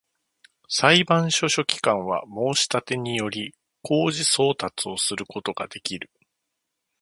[0.67, 3.53] 裁判所書記官は、申立てにより、
[3.83, 6.09] 公示送達をすることができる